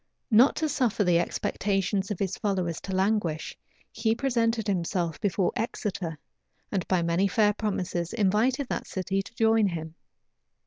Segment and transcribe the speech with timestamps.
[0.31, 3.55] Not to suffer the expectations of his followers to languish,
[3.91, 6.17] he presented himself before Exeter;
[6.71, 9.93] and by many fair promises invited that city to join him.